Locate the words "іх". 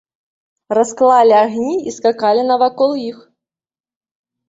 3.09-3.25